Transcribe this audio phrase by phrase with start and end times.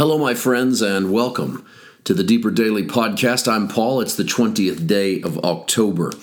[0.00, 1.62] Hello, my friends, and welcome
[2.04, 3.46] to the Deeper Daily Podcast.
[3.46, 4.00] I'm Paul.
[4.00, 6.14] It's the 20th day of October.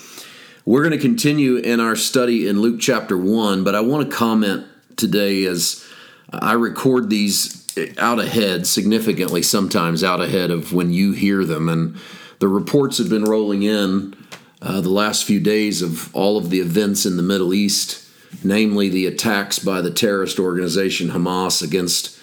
[0.64, 4.16] We're going to continue in our study in Luke chapter 1, but I want to
[4.16, 5.86] comment today as
[6.32, 7.68] I record these
[7.98, 11.68] out ahead, significantly sometimes out ahead of when you hear them.
[11.68, 11.96] And
[12.40, 14.16] the reports have been rolling in
[14.60, 18.04] uh, the last few days of all of the events in the Middle East,
[18.42, 22.17] namely the attacks by the terrorist organization Hamas against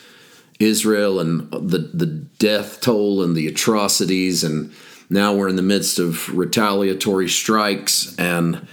[0.60, 4.72] Israel and the the death toll and the atrocities, and
[5.10, 8.68] now we're in the midst of retaliatory strikes, and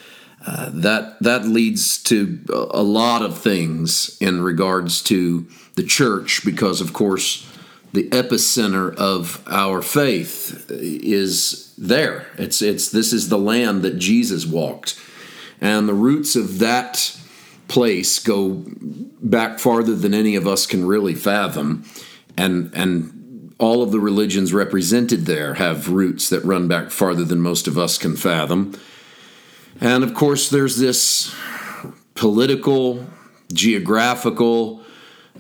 [0.47, 2.39] uh, that that leads to
[2.73, 7.49] a lot of things in regards to the church, because of course
[7.93, 12.27] the epicenter of our faith is there.
[12.39, 14.99] It's it's this is the land that Jesus walked,
[15.61, 17.19] and the roots of that
[17.69, 18.65] place go
[19.23, 21.85] back farther than any of us can really fathom,
[22.37, 27.41] and and all of the religions represented there have roots that run back farther than
[27.41, 28.73] most of us can fathom.
[29.81, 31.35] And of course, there's this
[32.15, 33.07] political,
[33.53, 34.83] geographical,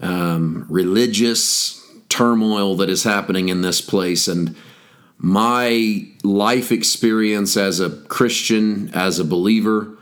[0.00, 4.28] um, religious turmoil that is happening in this place.
[4.28, 4.54] And
[5.18, 9.96] my life experience as a Christian, as a believer,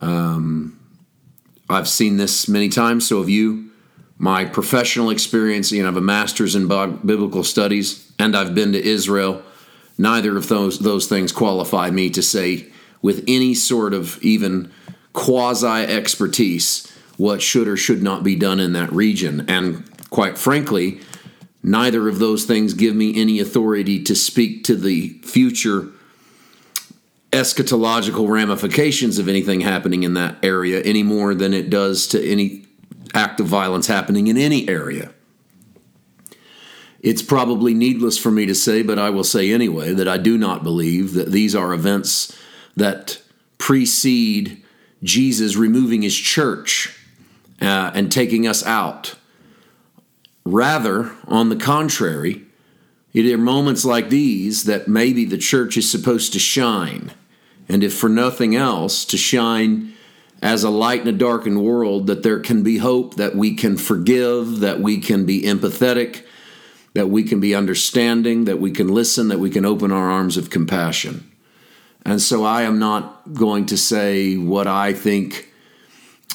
[0.00, 0.78] um,
[1.68, 3.70] I've seen this many times, so have you.
[4.18, 8.72] My professional experience, you know, I have a master's in biblical studies, and I've been
[8.72, 9.42] to Israel.
[9.98, 12.68] Neither of those those things qualify me to say
[13.02, 14.72] with any sort of even
[15.12, 19.48] quasi expertise what should or should not be done in that region.
[19.48, 21.00] And quite frankly,
[21.62, 25.92] neither of those things give me any authority to speak to the future
[27.34, 32.64] eschatological ramifications of anything happening in that area any more than it does to any
[33.12, 35.12] act of violence happening in any area.
[37.00, 40.38] It's probably needless for me to say, but I will say anyway, that I do
[40.38, 42.38] not believe that these are events
[42.76, 43.20] that
[43.58, 44.62] precede
[45.02, 46.96] Jesus removing his church
[47.60, 49.16] uh, and taking us out.
[50.44, 52.44] Rather, on the contrary,
[53.12, 57.12] it are moments like these that maybe the church is supposed to shine
[57.68, 59.92] and if for nothing else, to shine
[60.42, 63.76] as a light in a darkened world, that there can be hope, that we can
[63.76, 66.24] forgive, that we can be empathetic,
[66.92, 70.36] that we can be understanding, that we can listen, that we can open our arms
[70.36, 71.30] of compassion.
[72.04, 75.50] And so I am not going to say what I think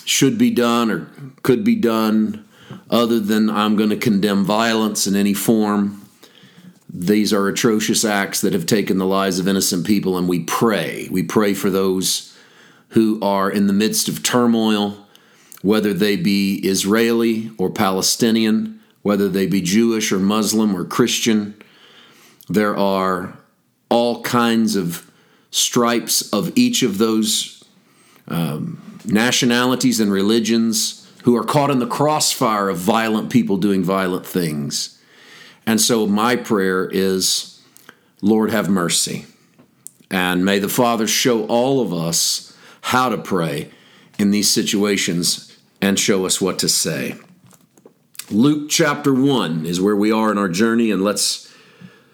[0.03, 1.07] should be done or
[1.43, 2.45] could be done,
[2.89, 6.08] other than I'm going to condemn violence in any form.
[6.91, 11.07] These are atrocious acts that have taken the lives of innocent people, and we pray.
[11.11, 12.35] We pray for those
[12.89, 14.97] who are in the midst of turmoil,
[15.61, 21.61] whether they be Israeli or Palestinian, whether they be Jewish or Muslim or Christian.
[22.47, 23.37] There are
[23.89, 25.11] all kinds of
[25.51, 27.63] stripes of each of those
[28.27, 34.25] um, nationalities and religions who are caught in the crossfire of violent people doing violent
[34.25, 34.98] things.
[35.69, 37.61] And so my prayer is,
[38.23, 39.27] Lord, have mercy.
[40.09, 43.69] And may the Father show all of us how to pray
[44.17, 47.17] in these situations and show us what to say.
[48.31, 51.53] Luke chapter 1 is where we are in our journey, and let's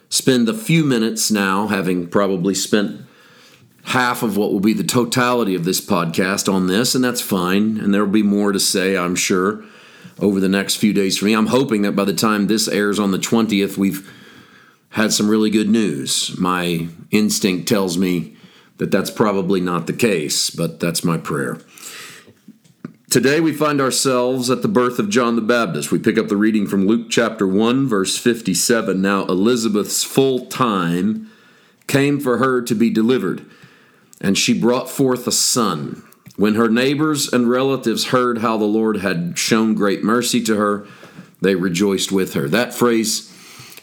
[0.09, 3.03] spend a few minutes now, having probably spent
[3.85, 7.77] half of what will be the totality of this podcast on this, and that's fine.
[7.77, 9.63] And there will be more to say, I'm sure
[10.19, 11.33] over the next few days for me.
[11.33, 14.11] I'm hoping that by the time this airs on the 20th, we've
[14.89, 16.38] had some really good news.
[16.39, 18.35] My instinct tells me
[18.77, 21.59] that that's probably not the case, but that's my prayer.
[23.09, 25.91] Today we find ourselves at the birth of John the Baptist.
[25.91, 29.01] We pick up the reading from Luke chapter 1, verse 57.
[29.01, 31.31] Now Elizabeth's full time
[31.87, 33.45] came for her to be delivered,
[34.19, 36.03] and she brought forth a son.
[36.38, 40.85] When her neighbors and relatives heard how the Lord had shown great mercy to her,
[41.41, 42.50] they rejoiced with her.
[42.50, 43.31] That phrase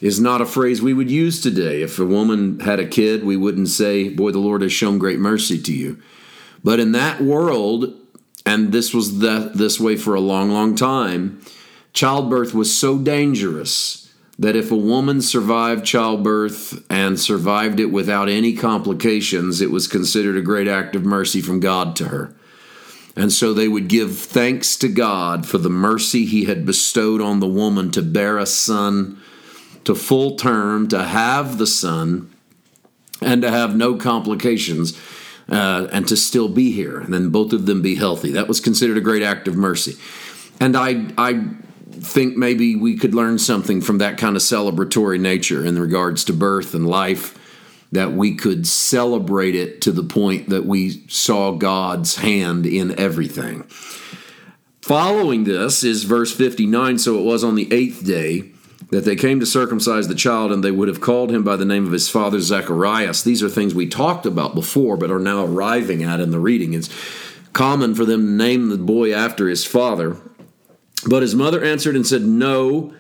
[0.03, 1.81] is not a phrase we would use today.
[1.81, 5.19] If a woman had a kid, we wouldn't say, Boy, the Lord has shown great
[5.19, 6.03] mercy to you.
[6.63, 7.95] But in that world,
[8.45, 11.41] and this was the, this way for a long, long time,
[11.93, 18.55] childbirth was so dangerous that if a woman survived childbirth and survived it without any
[18.55, 22.35] complications, it was considered a great act of mercy from God to her.
[23.15, 27.41] And so they would give thanks to God for the mercy he had bestowed on
[27.41, 29.21] the woman to bear a son
[29.85, 32.33] to full term, to have the son,
[33.21, 34.99] and to have no complications,
[35.49, 38.31] uh, and to still be here, and then both of them be healthy.
[38.33, 39.97] That was considered a great act of mercy.
[40.61, 41.45] And I, I
[41.91, 46.33] think maybe we could learn something from that kind of celebratory nature in regards to
[46.33, 47.39] birth and life,
[47.93, 53.63] that we could celebrate it to the point that we saw God's hand in everything.
[54.81, 58.51] Following this is verse 59 So it was on the eighth day
[58.91, 61.65] that they came to circumcise the child, and they would have called him by the
[61.65, 63.23] name of his father Zacharias.
[63.23, 66.75] These are things we talked about before, but are now arriving at in the reading.
[66.75, 66.91] It's
[67.53, 70.17] common for them to name the boy after his father.
[71.09, 72.95] But his mother answered and said, No,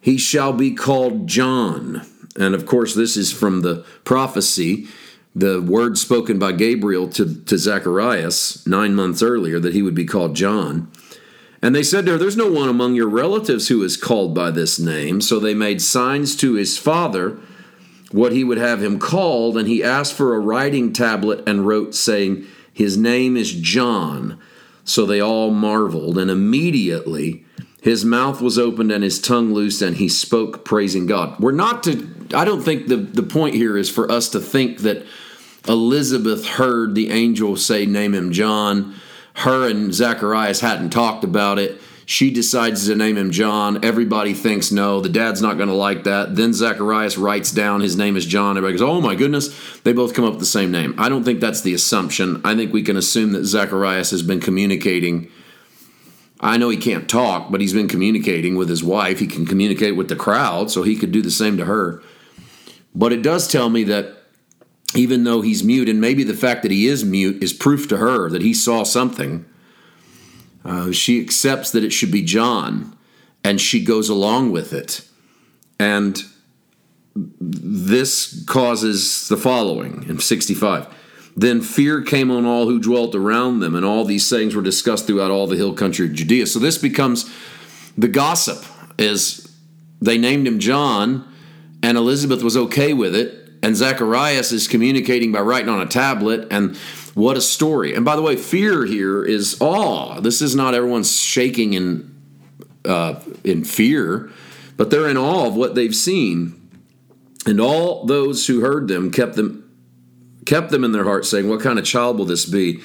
[0.00, 2.06] he shall be called John.
[2.40, 4.88] And of course, this is from the prophecy,
[5.34, 10.06] the word spoken by Gabriel to, to Zacharias nine months earlier that he would be
[10.06, 10.90] called John.
[11.62, 14.50] And they said to her, There's no one among your relatives who is called by
[14.50, 15.20] this name.
[15.20, 17.38] So they made signs to his father
[18.10, 21.94] what he would have him called, and he asked for a writing tablet and wrote,
[21.94, 24.40] saying, His name is John.
[24.84, 27.44] So they all marveled, and immediately
[27.82, 31.38] his mouth was opened and his tongue loosed, and he spoke, praising God.
[31.40, 34.80] We're not to, I don't think the, the point here is for us to think
[34.80, 35.06] that
[35.68, 38.94] Elizabeth heard the angel say, Name him John
[39.40, 41.80] her and Zacharias hadn't talked about it.
[42.04, 43.84] She decides to name him John.
[43.84, 46.34] Everybody thinks no, the dad's not going to like that.
[46.34, 48.56] Then Zacharias writes down his name is John.
[48.56, 49.48] Everybody goes, oh my goodness,
[49.84, 50.94] they both come up with the same name.
[50.98, 52.40] I don't think that's the assumption.
[52.44, 55.30] I think we can assume that Zacharias has been communicating.
[56.40, 59.18] I know he can't talk, but he's been communicating with his wife.
[59.18, 62.02] He can communicate with the crowd, so he could do the same to her.
[62.94, 64.16] But it does tell me that
[64.94, 67.98] even though he's mute, and maybe the fact that he is mute is proof to
[67.98, 69.44] her that he saw something,
[70.64, 72.96] uh, she accepts that it should be John
[73.44, 75.02] and she goes along with it.
[75.78, 76.22] And
[77.14, 80.86] this causes the following in 65.
[81.36, 85.06] Then fear came on all who dwelt around them, and all these sayings were discussed
[85.06, 86.46] throughout all the hill country of Judea.
[86.46, 87.32] So this becomes
[87.96, 88.64] the gossip,
[88.98, 89.50] as
[90.00, 91.26] they named him John,
[91.82, 96.48] and Elizabeth was okay with it and Zacharias is communicating by writing on a tablet.
[96.50, 96.76] And
[97.14, 97.94] what a story.
[97.94, 100.20] And by the way, fear here is awe.
[100.20, 102.14] This is not everyone's shaking in,
[102.84, 104.30] uh, in fear,
[104.76, 106.56] but they're in awe of what they've seen.
[107.46, 109.59] And all those who heard them kept them
[110.46, 112.80] kept them in their heart, saying, What kind of child will this be?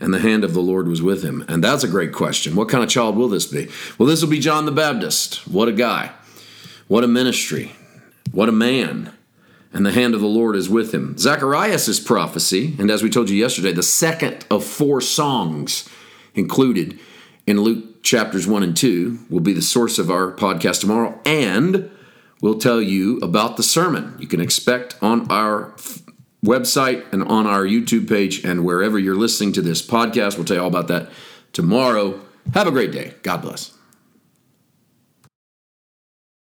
[0.00, 1.44] And the hand of the Lord was with him.
[1.48, 2.56] And that's a great question.
[2.56, 3.68] What kind of child will this be?
[3.96, 5.46] Well, this will be John the Baptist.
[5.46, 6.10] What a guy.
[6.88, 7.72] What a ministry.
[8.32, 9.12] What a man
[9.74, 11.18] and the hand of the Lord is with him.
[11.18, 15.88] Zacharias' prophecy, and as we told you yesterday, the second of four songs
[16.34, 16.98] included
[17.46, 21.90] in Luke chapters 1 and 2 will be the source of our podcast tomorrow, and
[22.40, 25.74] we'll tell you about the sermon you can expect on our
[26.44, 30.36] website and on our YouTube page and wherever you're listening to this podcast.
[30.36, 31.10] We'll tell you all about that
[31.52, 32.20] tomorrow.
[32.52, 33.14] Have a great day.
[33.22, 33.73] God bless.